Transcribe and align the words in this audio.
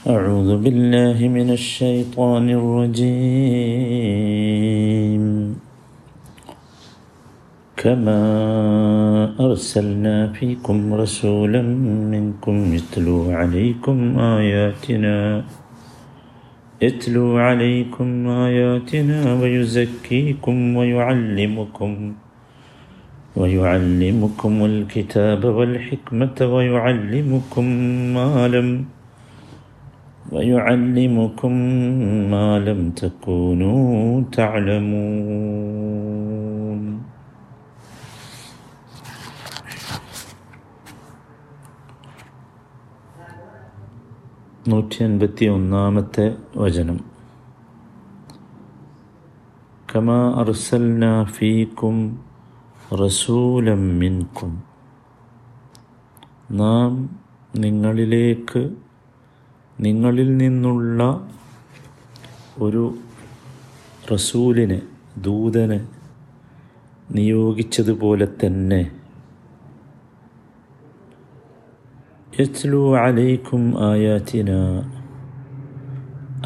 أعوذ 0.00 0.64
بالله 0.64 1.28
من 1.28 1.50
الشيطان 1.52 2.48
الرجيم. 2.48 3.04
كما 7.76 8.22
أرسلنا 9.40 10.32
فيكم 10.32 10.94
رسولا 10.94 11.62
منكم 12.12 12.74
يتلو 12.74 13.30
عليكم 13.30 14.18
آياتنا 14.18 15.44
يتلو 16.82 17.36
عليكم 17.36 18.28
آياتنا 18.28 19.18
ويزكيكم 19.40 20.76
ويعلمكم 20.76 22.12
ويعلمكم 23.36 24.64
الكتاب 24.64 25.44
والحكمة 25.44 26.38
ويعلمكم 26.40 27.64
ما 28.16 28.48
لم 28.48 28.84
ويعلمكم 30.31 31.53
ما 32.31 32.59
لم 32.59 32.93
تكونوا 32.93 34.23
تعلمون 34.31 36.05
നൂറ്റി 44.71 45.03
അൻപത്തി 45.03 45.47
ഒന്നാമത്തെ 45.47 46.35
വചനം 46.57 46.97
കമാ 49.89 50.17
അർസൽന 50.41 51.03
ഫീക്കും 51.35 51.97
റസൂലം 53.01 53.99
മിൻകും 53.99 54.53
നാം 56.61 56.93
നിങ്ങളിലേക്ക് 57.55 58.63
നിങ്ങളിൽ 59.80 60.36
നിന്നുള്ള 60.36 61.30
ഒരു 62.58 62.98
റസൂലിനെ 64.12 64.82
ദൂതനെ 65.18 65.88
നിയോഗിച്ചതുപോലെ 67.10 68.28
തന്നെ 68.46 68.90
യസ്ലു 72.40 72.96
അലൈക്കും 72.96 73.90
ആയാത്തിന. 73.90 74.50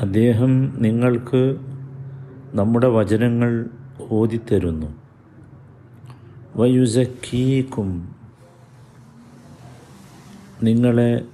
അദ്ദേഹം 0.01 0.83
നിങ്ങൾക്ക് 0.83 1.57
നമ്മുടെ 2.55 2.89
വചനങ്ങൾ 2.89 3.71
ഓതിത്തരുന്നു. 4.11 4.87
വയുസക്കീക്കും 6.57 8.15
നിങ്ങളെ 10.63 11.34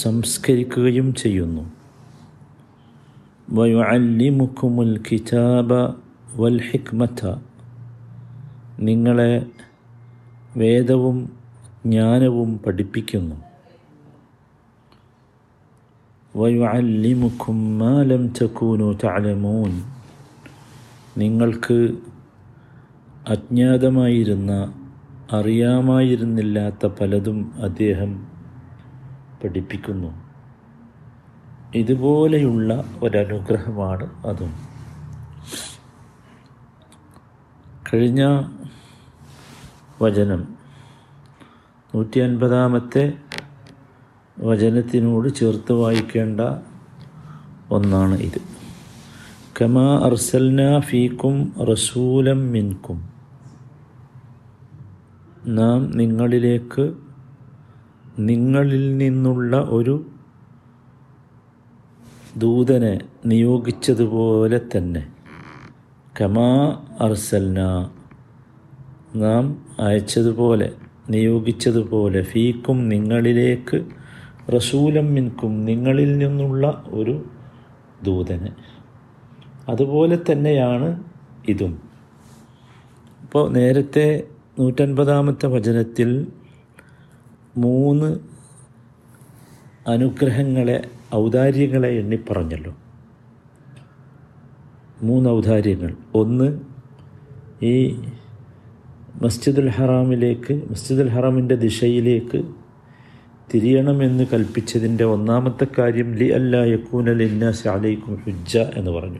സംസ്കരിക്കുകയും 0.00 1.14
ചെയ്യുന്നു. 1.14 1.72
വയുഅല്ലിമുക്കുമുൽ 3.50 5.00
കിതാബ 5.10 5.72
വൽ 6.36 6.60
ഹിക്മത 6.60 7.36
നിങ്ങളെ 8.80 9.46
വേദവും 10.56 11.30
ജ്ഞാനവും 11.86 12.58
പഠിപ്പിക്കുന്നു. 12.58 13.36
വയുഅല്ലിമുക്കും 16.36 17.78
മാലം 17.78 18.34
ചക്കൂനു 18.34 18.98
തലമൂൻ 19.04 19.82
നിങ്ങൾക്ക് 21.18 21.96
അജ്ഞാതമായിരുന്ന 23.28 24.74
അറിയാമായിരുന്നില്ലാത്ത 25.32 26.86
പലതും 26.86 27.52
അദ്ദേഹം 27.62 28.31
പഠിപ്പിക്കുന്നു. 29.44 30.32
ഇതുപോലെയുള്ള 31.74 32.84
ഒരനുഗ്രഹമാണ് 33.02 34.26
അതും. 34.26 34.72
കഴിഞ്ഞ 37.94 38.42
വചനം 40.02 40.54
നൂറ്റി 41.94 42.20
അൻപതാമത്തെ 42.20 43.12
വചനത്തിനോട് 44.38 45.34
ചേർത്ത് 45.34 45.72
വായിക്കേണ്ട 45.72 46.40
ഒന്നാണ് 47.70 48.14
ഇത്. 48.14 48.40
കമാ 49.62 49.98
അർസൽന 49.98 50.80
ഫീക്കും 50.80 51.52
റസൂലം 51.70 52.52
മിൻകും. 52.52 53.12
നാം 55.46 55.90
നിങ്ങളിലേക്ക് 55.90 56.94
നിങ്ങളിൽ 58.18 58.96
നിന്നുള്ള 58.96 59.56
ഒരു 59.56 60.06
ദൂതനെ 62.36 63.00
നിയോഗിച്ചതുപോലെ 63.26 64.60
തന്നെ. 64.76 65.06
കമാ 66.20 66.82
അർസൽന. 67.00 67.88
നാം 69.16 69.66
അയച്ചതുപോലെ 69.80 70.72
നിയോഗിച്ചതുപോലെ 71.10 72.22
ഫീക്കും 72.22 72.88
നിങ്ങളിലേക്ക് 72.88 73.84
റസൂലം 74.54 75.14
മിൻകും 75.14 75.64
നിങ്ങളിൽ 75.64 76.18
നിന്നുള്ള 76.18 76.84
ഒരു 76.88 77.24
ദൂതനെ. 78.02 78.52
അതുപോലെ 79.68 80.18
തന്നെയാണ് 80.32 81.04
ഇതും. 81.48 81.82
അപ്പോൾ 83.22 83.52
നേരത്തെ 83.52 84.22
നൂറ്റൻപതാമത്തെ 84.58 85.46
വചനത്തിൽ 85.46 86.26
മൂന്ന് 87.56 88.18
അനുഗ്രഹങ്ങളെ 89.86 90.82
ഔദാര്യങ്ങളെ 91.14 91.88
എണ്ണിപ്പറഞ്ഞല്ലോ 91.88 92.74
മൂന്ന് 95.02 95.30
ഔദാര്യങ്ങൾ. 95.30 95.94
ഒന്ന് 96.14 96.60
ഈ 97.62 98.02
മസ്ജിദുൽ 99.22 99.68
ഹറാമിലേക്ക് 99.68 100.54
മസ്ജിദുൽ 100.54 101.08
ഹറാമിന്റെ 101.08 101.54
ദിശയിലേക്ക് 101.54 102.42
തിരിയണമെന്ന് 103.54 104.24
കൽപ്പിച്ചതിന്റെ 104.32 105.04
ഒന്നാമത്തെ 105.04 105.66
കാര്യം 105.78 106.12
ലി 106.12 106.24
അല്ല 106.24 106.56
യക്കൂനൽ 106.56 107.22
ഇന്നാസ് 107.22 107.68
അലൈക്കും 107.68 108.16
ഹുജ്ജ 108.16 108.58
എന്ന് 108.58 108.90
പറഞ്ഞു. 108.90 109.18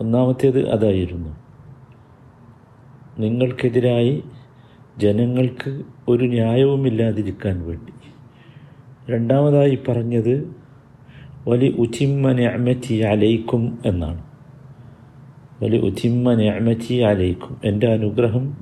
ഒന്നാമത്തേത് 0.00 0.68
അതായിരുന്നു. 0.68 1.36
നിങ്ങൾക്കെതിരായി 3.18 4.24
ജനങ്ങൾക്ക് 4.98 5.82
ഒരു 6.08 6.24
ന്യായവുമില്ലാതിരിക്കാൻ 6.24 7.66
വേണ്ടി. 7.66 7.92
രണ്ടാമതായി 9.12 9.78
പറഞ്ഞത് 9.88 10.52
വലി 11.48 11.68
ഉചിമ്മ 11.78 12.32
ഞാമച്ചി 12.32 12.94
അലയിക്കും 12.94 13.78
എന്നാണ്. 13.86 14.22
വലി 15.62 15.78
ഉചിമ്മ 15.78 16.34
ഞാമച്ചി 16.34 16.94
അലയിക്കും 16.94 17.56
എന്റെ 17.64 17.86
അനുഗ്രഹം 17.86 18.56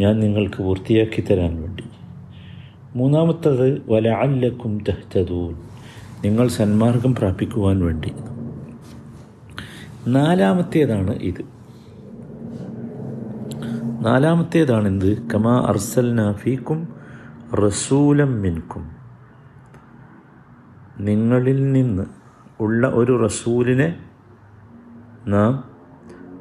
ഞാൻ 0.00 0.20
നിങ്ങൾക്ക് 0.20 0.62
പൂർത്തിയാക്കി 0.62 1.20
തരാൻ 1.20 1.62
വേണ്ടി. 1.62 1.84
മൂന്നാമത്തത് 2.96 3.82
വല 3.88 4.08
അല്ലക്കും 4.08 4.84
തെഹ്തദൂൻ 4.88 5.54
നിങ്ങൾ 6.24 6.48
സന്മാർഗം 6.48 7.14
പ്രാപിക്കുവാൻ 7.14 7.84
വേണ്ടി. 7.84 8.12
നാലാമത്തേതാണ് 10.08 11.14
ഇത്. 11.22 11.63
നാലാമത്തേതാണ് 14.04 14.88
എന്ത് 14.88 15.28
കമാ 15.28 15.60
അർസൽ 15.60 16.14
നാഫീക്കും 16.14 16.94
റസൂലം 17.54 18.32
മിൻകും. 18.32 18.90
നിങ്ങളിൽ 20.98 21.72
നിന്ന് 21.72 22.06
ഉള്ള 22.60 22.88
ഒരു 22.88 23.24
റസൂലിനെ 23.24 24.04
നാം 25.26 25.70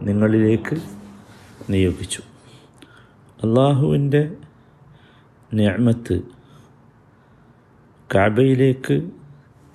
നിങ്ങളിലേക്ക് 0.01 0.77
നിയോഗിച്ചു. 1.69 2.21
അള്ളാഹുവിന്റെ 3.43 4.37
ഞാമത്ത് 5.53 6.21
കാബയിലേക്ക് 8.15 9.09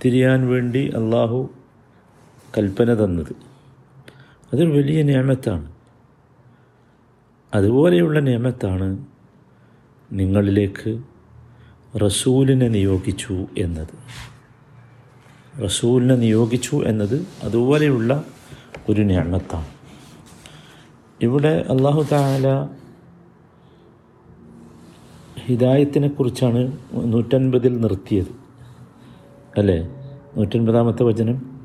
തിരിയാൻ 0.04 0.48
വേണ്ടി 0.48 0.88
അള്ളാഹു 0.88 1.50
കൽപ്പന 2.58 3.04
തന്നത്. 3.04 3.36
അതൊരു 4.52 4.70
വലിയ 4.70 5.02
നിയമത്താണ്. 5.02 5.77
അതുപോലെയുള്ള 7.54 8.20
നിയമത്താണ് 8.20 9.04
നിങ്ങളിലേക്ക് 10.12 11.02
റസൂലിനെ 11.98 12.68
നിയോഗിച്ചു 12.68 13.46
എന്നത്. 13.58 13.88
റസൂലിനെ 15.64 16.16
നിയോഗിച്ചു 16.16 16.76
എന്നത് 16.76 17.26
അതുപോലെയുള്ള 17.42 18.24
ഒരു 18.88 19.02
ഞാമത്താണ് 19.02 19.66
ഇവിടെ 21.22 21.66
അള്ളാഹു 21.70 22.06
താല 22.12 22.68
ഹിദായത്തിനെക്കുറിച്ചാണ് 25.44 26.78
നൂറ്റൻപതിൽ 26.92 27.80
നിർത്തിയത്. 27.80 28.48
അല്ലേ? 29.58 29.88
നൂറ്റൻപതാമത്തെ 30.36 31.02
വചനം. 31.02 31.60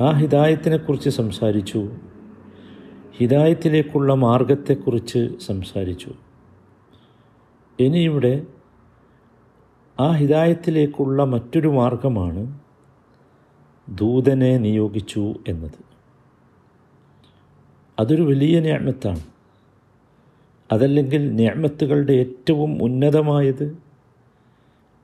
ആ 0.00 0.10
ഹിദായത്തിനെക്കുറിച്ച് 0.10 1.10
സംസാരിച്ചു. 1.10 1.90
ഹിദായത്തിലേക്കുള്ള 3.20 4.14
മാർഗത്തെക്കുറിച്ച് 4.14 5.38
സംസാരിച്ചു. 5.40 6.14
ഇനിയിവിടെ 7.80 8.46
ആ 10.00 10.12
ഹിദായത്തിലേക്കുള്ള 10.12 11.24
മറ്റൊരു 11.24 11.68
മാർഗമാണ് 11.68 12.58
ദൂതനെ 13.88 14.58
നിയോഗിച്ചു 14.58 15.34
എന്നത്. 15.48 15.84
അതൊരു 17.98 18.22
വലിയ 18.22 18.60
ഞാമത്താണ്. 18.60 19.20
അതല്ലെങ്കിൽ 20.72 21.32
ഞാമത്തുകളുടെ 21.32 22.12
ഏറ്റവും 22.12 22.82
ഉന്നതമായത് 22.82 23.78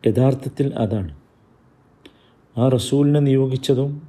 യഥാർത്ഥത്തിൽ 0.06 0.74
അതാണ്. 0.74 1.16
ആ 2.58 2.68
റസൂലിനെ 2.68 3.20
നിയോഗിച്ചതും 3.20 4.08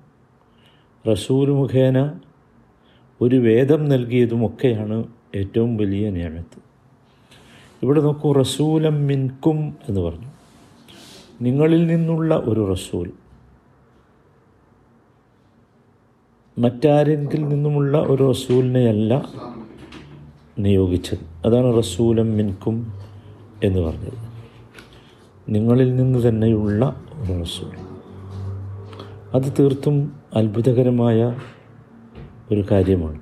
റസൂൽ 1.12 1.50
മുഖേന 1.50 2.20
ഒരു 3.22 3.36
വേദം 3.36 3.90
നൽകിയതുമൊക്കെയാണ് 3.90 5.04
ഏറ്റവും 5.36 5.78
വലിയ 5.78 6.10
നിയമത്ത് 6.10 6.68
ഇവിടെ 7.84 8.02
നോക്കൂ 8.02 8.32
റസൂലം 8.32 9.08
മിൻകും 9.08 9.78
എന്ന് 9.90 10.02
പറഞ്ഞു. 10.02 10.28
നിങ്ങളിൽ 11.42 11.88
നിന്നുള്ള 11.88 12.36
ഒരു 12.36 12.72
റസൂൽ 12.72 13.12
മറ്റാരെങ്കിൽ 16.60 17.48
നിന്നുമുള്ള 17.48 17.98
ഒരു 17.98 18.30
റസൂലിനെയല്ല 18.30 19.26
നിയോഗിച്ചത്. 20.60 21.48
അതാണ് 21.48 21.78
റസൂലം 21.78 22.38
മിൻകും 22.38 22.88
എന്ന് 23.64 23.80
പറഞ്ഞത്. 23.80 24.18
നിങ്ങളിൽ 25.50 25.96
നിന്ന് 25.96 26.30
തന്നെയുള്ള 26.30 27.06
ഒരു 27.14 27.42
റസൂൽ. 27.42 27.72
അത് 29.34 29.54
തീർത്തും 29.60 30.20
അത്ഭുതകരമായ 30.36 31.36
ഒരു 32.52 32.66
കാര്യമാണ്. 32.72 33.20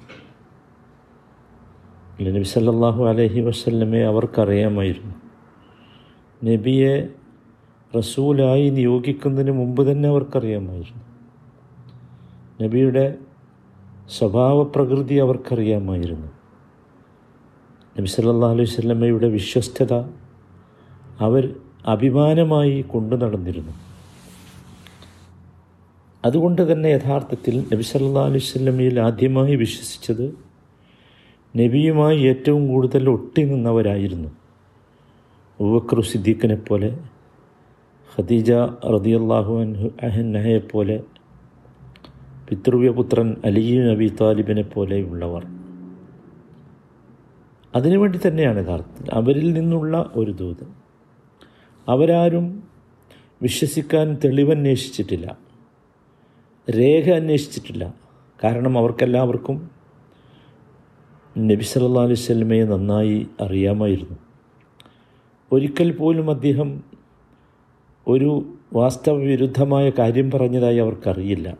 നബി 2.21 2.43
സല്ലാഹു 2.43 3.05
അലഹി 3.05 3.41
വസ്ല്ലമെ 3.41 4.03
അവർക്കറിയാമായിരുന്നു. 4.03 5.15
നബിയെ 6.45 7.07
റസൂലായി 7.97 8.69
നിയോഗിക്കുന്നതിന് 8.69 9.51
മുമ്പ് 9.51 9.91
തന്നെ 9.91 10.09
അവർക്കറിയാമായിരുന്നു. 10.09 11.03
നബിയുടെ 12.63 13.17
സ്വഭാവ 14.09 14.63
പ്രകൃതി 14.63 15.15
അവർക്കറിയാമായിരുന്നു. 15.15 16.27
നബി 17.99 18.05
സല്ലാ 18.05 18.51
അലൈഹി 18.51 18.71
വസല്ലമയുടെ 18.71 19.27
വിശ്വസ്തത 19.27 19.93
അവർ 21.19 21.55
അഭിമാനമായി 21.85 22.81
കൊണ്ടു 22.81 23.15
നടന്നിരുന്നു. 23.15 23.84
അതുകൊണ്ട് 26.25 26.61
തന്നെ 26.71 26.89
യഥാർത്ഥത്തിൽ 26.89 27.55
നബി 27.71 27.83
സല്ലാ 27.83 28.23
അലൈഹി 28.29 28.45
വസല്ലമയിൽ 28.45 28.95
ആദ്യമായി 28.99 29.55
വിശ്വസിച്ചത് 29.55 30.25
നബിയുമായി 31.53 32.17
ഏറ്റവും 32.29 32.67
കൂടുതൽ 32.67 33.09
ഒട്ടി 33.09 33.43
നിന്നവരായിരുന്നു 33.43 34.29
ഉവക്രു 35.59 36.01
സിദ്ദീഖിനെ 36.01 36.55
പോലെ 36.55 36.89
ഖദീജ 38.09 38.51
റതിയല്ലാഹു 38.95 39.53
അൻഹു 39.61 39.87
അഹന്നഹയെ 40.03 40.61
പോലെ 40.71 40.97
പിതൃവ്യപുത്രൻ 42.49 43.29
അലി 43.45 43.63
നബി 43.89 44.07
താലിബിനെ 44.21 44.61
പോലെയുള്ളവർ. 44.61 45.43
അതിനുവേണ്ടി 47.75 48.19
തന്നെയാണ് 48.27 48.59
യഥാർത്ഥത്തിൽ 48.65 49.07
അവരിൽ 49.13 49.47
നിന്നുള്ള 49.53 50.11
ഒരു 50.15 50.31
ദൂത് 50.31 50.65
അവരാരും 51.87 52.45
വിശ്വസിക്കാൻ 53.41 54.07
തെളിവന്വേഷിച്ചിട്ടില്ല. 54.25 55.44
രേഖ 56.69 57.11
അന്വേഷിച്ചിട്ടില്ല. 57.11 57.93
കാരണം 58.43 58.77
അവർക്കെല്ലാവർക്കും 58.77 59.69
നബി 61.37 61.63
സല്ലാ 61.63 62.03
അലൈഹി 62.03 62.13
സ്വലമയെ 62.13 62.65
നന്നായി 62.65 63.27
അറിയാമായിരുന്നു. 63.41 64.17
ഒരിക്കൽ 65.51 65.91
പോലും 65.91 66.29
അദ്ദേഹം 66.29 66.83
ഒരു 68.07 68.45
വാസ്തവവിരുദ്ധമായ 68.73 69.89
കാര്യം 69.89 70.31
പറഞ്ഞതായി 70.31 70.77
അവർക്കറിയില്ല. 70.77 71.57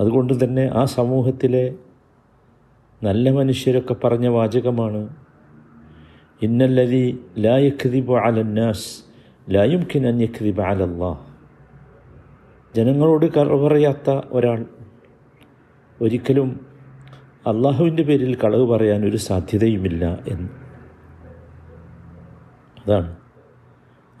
അതുകൊണ്ട് 0.00 0.44
തന്നെ 0.44 0.70
ആ 0.72 0.84
സമൂഹത്തിലെ 0.84 1.74
നല്ല 3.02 3.30
മനുഷ്യരൊക്കെ 3.30 3.94
പറഞ്ഞ 3.94 4.28
വാചകമാണ് 4.28 5.08
ഇന്നല്ലതി 6.42 7.20
ലാ 7.38 7.56
യഖ്ദിബു 7.56 8.14
അലന്നാസ് 8.14 8.88
ലാ 9.50 9.64
യുംകിൻ 9.64 10.06
അൻ 10.06 10.20
അലല്ലാഹ് 10.60 11.31
ജനങ്ങളോട് 12.76 13.38
പറയാത്ത 13.38 14.20
ഒരാൾ. 14.30 14.64
ഒരിക്കലും 16.02 16.66
അള്ളാഹുവിന്റെ 17.46 18.02
പേരിൽ 18.02 18.34
കളവ് 18.34 18.66
പറയാൻ 18.66 19.04
ഒരു 19.04 19.16
സാധ്യതയുമില്ല 19.16 20.18
എന്ന്. 20.28 20.48
അതാണ്. 22.86 23.16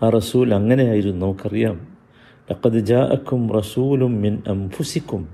ആ 0.02 0.08
റസൂൽ 0.08 0.54
അങ്ങനെയായിരുന്നു. 0.54 1.26
നമുക്കറിയാം. 1.26 1.86
ലഖദ് 2.52 2.78
ജാഅക്കും 2.78 3.50
റസൂലും 3.52 4.22
മിൻ 4.22 4.42
അംഫുസിക്കും 4.48 5.28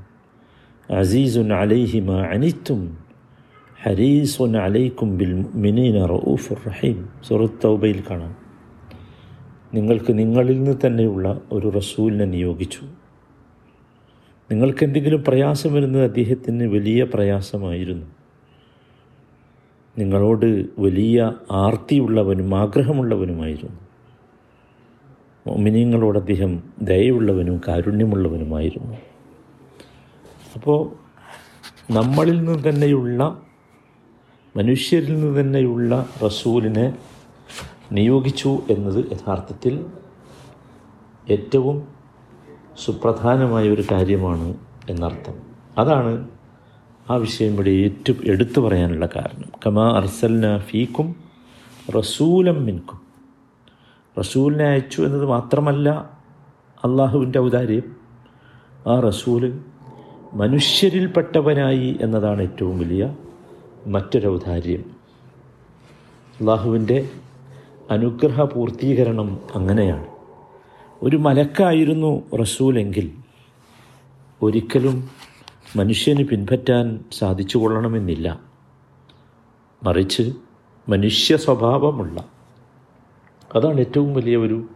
അസീസുൻ 0.90 1.52
അലൈഹിമ 1.52 2.12
അനിത്തും 2.12 2.98
ഹരീസുൻ 3.82 4.56
അലൈക്കും 4.56 5.18
ബിൽ 5.18 5.44
മിനീന 5.54 6.06
റഊഫുർ 6.06 6.56
റഹീം. 6.66 7.08
സുറത്ത് 7.28 7.54
തൗബയിൽ 7.64 8.02
കാണാം. 8.10 8.36
നിങ്ങൾക്ക് 9.74 10.18
നിങ്ങളിൽ 10.18 10.62
നിന്ന് 10.62 10.86
തന്നെയുള്ള 10.86 11.40
ഒരു 11.52 11.68
റസൂലിനെ 11.68 12.24
നിയോഗിച്ചു. 12.24 12.80
നിങ്ങൾക്ക് 14.50 14.84
എന്തെങ്കിലും 14.84 15.24
പ്രയാസം 15.28 15.72
വരുന്നത് 15.74 16.04
അദ്ദേഹത്തിന് 16.04 16.64
വലിയ 16.64 17.04
പ്രയാസമായിരുന്നു. 17.04 18.06
നിങ്ങളോട് 19.98 20.66
വലിയ 20.78 21.32
ആർത്തിയുള്ളവനും 21.50 22.54
ആഗ്രഹമുള്ളവനുമായിരുന്നു. 22.54 23.80
മോമിനിയങ്ങളോട് 25.46 26.18
അദ്ദേഹം 26.18 26.62
ദയവുള്ളവനും 26.82 27.60
കാരുണ്യമുള്ളവനുമായിരുന്നു. 27.68 28.96
അപ്പോൾ 30.54 30.92
നമ്മളിൽ 31.92 32.44
നിന്ന് 32.44 32.68
തന്നെയുള്ള 32.68 33.42
മനുഷ്യരിൽ 34.56 35.20
നിന്ന് 35.20 35.40
തന്നെയുള്ള 35.40 36.08
റസൂലിനെ 36.24 36.98
നിയോഗിച്ചു 37.92 38.58
എന്നത് 38.70 39.04
യഥാർത്ഥത്തിൽ 39.12 39.86
ഏറ്റവും 41.30 41.97
സുപ്രധാനമായ 42.84 43.68
ഒരു 43.68 43.84
കാര്യമാണ് 43.92 44.54
എന്നർത്ഥം. 44.90 45.34
അതാണ് 45.78 46.28
ആ 47.10 47.14
വിഷയം 47.14 47.52
ഇവിടെ 47.52 47.70
ഏറ്റു 47.70 48.14
എടുത്തു 48.24 48.60
പറയാനുള്ള 48.60 49.06
കാരണം. 49.06 49.52
കമാ 49.66 49.96
അർസൽന 49.96 50.58
ഫീക്കും 50.58 51.16
റസൂലം 51.98 52.64
മിൻകും. 52.64 53.00
റസൂലിനെ 54.18 54.64
അയച്ചു 54.64 55.02
എന്നത് 55.02 55.26
മാത്രമല്ല 55.26 55.90
അള്ളാഹുവിന്റെ 56.84 57.38
ഔദാര്യം. 57.40 57.96
ആ 58.86 59.00
റസൂൽ 59.00 59.60
മനുഷ്യരിൽപ്പെട്ടവനായി 60.34 61.96
എന്നതാണ് 62.00 62.42
ഏറ്റവും 62.42 62.78
വലിയ 62.78 63.14
മറ്റൊരു 63.86 64.28
ഔദാര്യം. 64.28 64.84
അള്ളാഹുവിന്റെ 66.40 67.08
അനുഗ്രഹ 67.90 68.42
പൂർത്തീകരണം 68.42 69.38
അങ്ങനെയാണ്. 69.54 70.17
ഒരു 71.02 71.16
മലക്കായിരുന്നു 71.16 72.22
റസൂലെങ്കിൽ 72.40 73.12
ഒരിക്കലും 74.42 75.10
മനുഷ്യന് 75.76 76.24
പിൻപറ്റാൻ 76.24 77.04
സാധിച്ചു 77.12 77.58
കൊള്ളണമെന്നില്ല 77.58 78.40
മറിച്ച് 79.82 80.32
മനുഷ്യ 80.88 81.36
സ്വഭാവമുള്ള 81.36 82.24
അതാണ് 83.54 83.80
ഏറ്റവും 83.80 84.14
വലിയ 84.14 84.36
ഒരു 84.36 84.68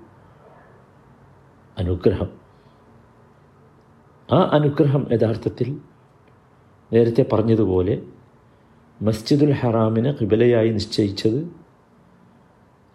അനുഗ്രഹം. 1.78 2.30
ആ 4.32 4.50
അനുഗ്രഹം 4.52 5.06
യഥാർത്ഥത്തിൽ 5.12 5.80
നേരത്തെ 6.92 7.26
പറഞ്ഞതുപോലെ 7.32 8.02
മസ്ജിദുൽ 9.02 9.52
ഹറാമിനെ 9.52 10.12
കിബലയായി 10.12 10.68
നിശ്ചയിച്ചത് 10.68 11.40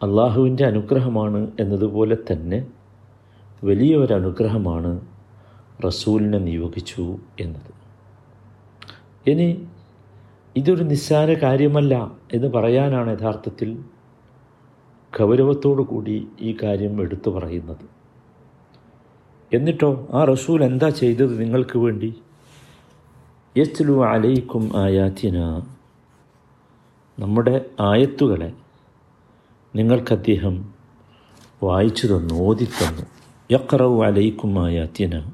അള്ളാഹുവിന്റെ 0.02 0.66
അനുഗ്രഹമാണ് 0.66 1.52
എന്നതുപോലെ 1.60 2.18
തന്നെ 2.32 2.77
വലിയ 3.64 3.96
ഒരു 3.96 4.14
അനുഗ്രഹമാണ് 4.14 5.02
റസൂലിനെ 5.86 6.38
നിയോഗിച്ചു 6.38 7.18
എന്നത്. 7.40 7.72
ഇനി 9.30 9.68
ഇതൊരു 10.56 10.84
നിസ്സാര 10.84 11.34
കാര്യമല്ല 11.34 12.12
എന്ന് 12.34 12.48
പറയാനാണ് 12.48 13.22
യഥാർത്ഥത്തിൽ 13.22 13.84
ഗൗരവത്തോടു 15.20 15.82
കൂടി 15.82 16.28
ഈ 16.42 16.58
കാര്യം 16.64 17.02
എടുത്തു 17.02 17.30
പറയുന്നത്. 17.30 17.86
എന്നിട്ടോ 19.54 20.08
ആ 20.14 20.24
റസൂൽ 20.24 20.64
എന്താ 20.64 20.90
ചെയ്തത് 20.90 21.42
നിങ്ങൾക്ക് 21.42 21.80
വേണ്ടി? 21.80 22.16
യസ്ലു 23.58 24.06
അലൈക്കും 24.06 24.72
ആയാത്തിന. 24.76 25.62
നമ്മുടെ 27.20 27.66
ആയത്തുകളെ 27.80 28.54
നിങ്ങൾക്ക് 29.76 30.14
അദ്ദേഹം 30.14 30.74
വായിച്ചു 31.64 32.08
തന്നു 32.08 32.34
ഓതിത്തന്നു. 32.34 33.17
യക്കറവു 33.52 34.06
അലൈക്കും 34.06 34.66
ആയാത്തിന 34.66 35.32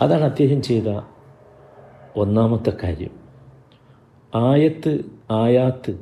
അതാണ് 0.00 0.24
അദ്ദേഹം 0.24 0.62
ചെയ്ത 0.62 1.00
ഒന്നാമത്തെ 2.16 2.72
കാര്യം. 2.82 3.10
ആയത്ത് 4.34 4.98
ആയാത്ത്. 5.30 6.00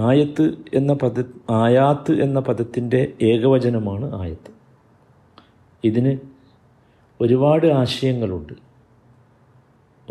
ആയത്ത് 0.00 0.54
എന്ന 0.74 0.92
പദ 0.92 1.24
ആയാത്ത് 1.50 2.22
എന്ന 2.22 2.40
പദത്തിന്റെ 2.40 3.12
ഏകവചനമാണ് 3.22 4.20
ആയത്ത്. 4.20 4.50
ഇതിന് 5.84 6.18
ഒരുപാട് 7.20 7.66
ആശയങ്ങളുണ്ട്. 7.66 8.52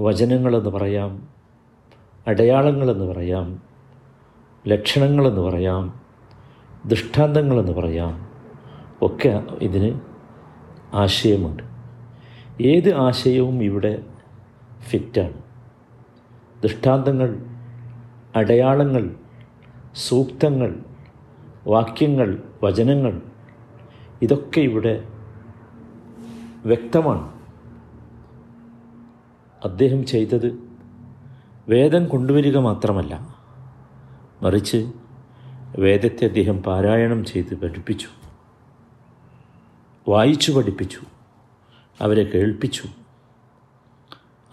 വചനങ്ങളെന്ന് 0.02 0.70
പറയാം 0.70 1.28
അടയാളങ്ങളെന്ന് 2.28 3.06
പറയാം 3.06 3.62
ലക്ഷണങ്ങളെന്ന് 4.68 5.42
പറയാം 5.42 6.00
ദൃഷ്ടാന്തങ്ങളെന്ന് 6.86 7.72
പറയാം 7.72 8.27
ഒക്കെ 9.02 9.44
ഇതിന് 9.62 10.00
ആശയമുണ്ട്. 10.94 11.64
ഏത് 12.62 12.96
ആശയവും 12.96 13.64
ഇവിടെ 13.64 14.04
ഫിറ്റാണ്. 14.80 15.34
ദൃഷ്ടാന്തങ്ങൾ 16.64 17.46
അടയാളങ്ങൾ 18.36 19.16
സൂക്തങ്ങൾ 19.96 20.80
വാക്യങ്ങൾ 21.68 22.44
വചനങ്ങൾ 22.64 23.22
ഇതൊക്കെ 24.22 24.60
ഇവിടെ 24.60 25.04
വ്യക്തമാണ്. 26.66 27.34
അദ്ദേഹം 29.64 30.06
ചെയ്തത് 30.06 30.60
വേദം 31.70 32.06
കൊണ്ടുവരിക 32.06 32.58
മാത്രമല്ല 32.58 33.36
മറിച്ച് 34.42 34.92
വേദത്തെ 35.80 36.26
അദ്ദേഹം 36.26 36.64
പാരായണം 36.64 37.26
ചെയ്ത് 37.26 37.56
പഠിപ്പിച്ചു. 37.56 38.08
വായിച്ചു 40.08 40.52
പഠിപ്പിച്ചു 40.52 41.00
അവരെ 42.02 42.24
കേൾപ്പിച്ചു. 42.24 42.84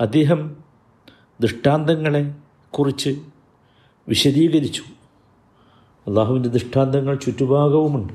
അദ്ദേഹം 0.01 0.57
ദൃഷ്ടാന്തങ്ങളെ 1.41 2.35
കുറിച്ച് 2.71 3.21
വിശദീകരിച്ചു. 4.09 4.83
അള്ളാഹുവിന്റെ 6.07 6.49
ദൃഷ്ടാന്തങ്ങൾ 6.49 7.15
ചുറ്റുഭാഗവുമുണ്ട്. 7.15 8.13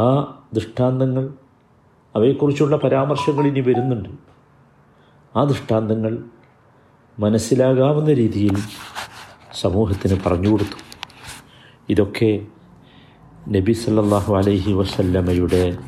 ആ 0.00 0.42
ദൃഷ്ടാന്തങ്ങൾ 0.54 1.34
അവയെക്കുറിച്ചുള്ള 2.16 2.76
പരാമർശങ്ങൾ 2.76 3.46
ഇനി 3.46 3.60
വരുന്നുണ്ട്. 3.60 4.08
ആ 5.36 5.44
ദൃഷ്ടാന്തങ്ങൾ 5.44 6.24
മനസ്സിലാകാവുന്ന 7.18 8.12
രീതിയിൽ 8.12 8.56
സമൂഹത്തിന് 9.52 10.20
പറഞ്ഞു 10.26 10.48
കൊടുത്തു. 10.48 10.78
ഇതൊക്കെ 11.88 12.46
നബി 13.52 13.72
സല്ലാഹു 13.72 14.36
അലൈഹി 14.36 14.72
വസല്ലമയുടെ 14.72 15.78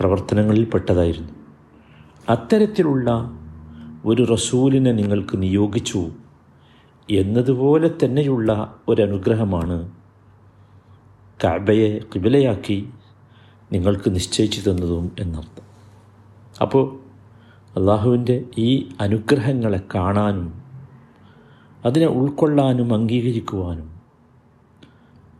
പ്രവർത്തനങ്ങളിൽപ്പെട്ടതായിരുന്നു 0.00 1.32
അത്തരത്തിലുള്ള 2.28 3.36
ഒരു 4.04 4.22
റസൂലിനെ 4.22 4.92
നിങ്ങൾക്ക് 4.92 5.42
നിയോഗിച്ചു 5.42 6.10
എന്നതുപോലെ 7.10 7.96
തന്നെയുള്ള 8.04 8.76
ഒരനുഗ്രഹമാണ് 8.88 9.90
കഅബയെ 11.44 12.00
കിബിലയാക്കി 12.14 12.88
നിങ്ങൾക്ക് 13.72 14.14
നിശ്ചയിച്ചു 14.14 14.70
തന്നതും 14.70 15.12
എന്നർത്ഥം. 15.20 15.64
അപ്പോൾ 16.62 17.00
അള്ളാഹുവിന്റെ 17.76 18.44
ഈ 18.58 18.88
അനുഗ്രഹങ്ങളെ 19.00 19.80
കാണാനും 19.94 20.62
അതിനെ 21.84 22.06
ഉൾക്കൊള്ളാനും 22.06 22.94
അംഗീകരിക്കുവാനും 22.94 24.03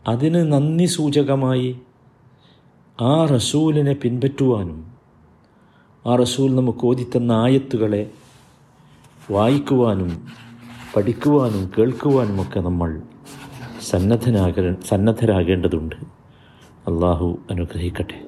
അതിന് 0.07 0.51
നന്ദി 0.51 0.85
സൂചകമായി 0.85 1.79
ആ 3.01 3.25
റസൂലിനെ 3.25 3.93
പിൻപറ്റുവാനും 3.93 4.87
ആ 6.07 6.15
റസൂൽ 6.15 6.55
നമുക്ക് 6.55 6.85
ഓതിത്തന്ന 6.85 7.31
ആയത്തുകളെ 7.31 8.11
വായിക്കുവാനും 9.31 10.27
പഠിക്കുവാനും 10.95 11.71
കേൾക്കുവാനുമൊക്കെ 11.77 12.59
നമ്മൾ 12.59 13.01
സന്നദ്ധനാക 13.81 14.73
സന്നദ്ധരാകേണ്ടതുണ്ട്. 14.89 15.95
അള്ളാഹു 16.87 17.37
അനുഗ്രഹിക്കട്ടെ. 17.51 18.24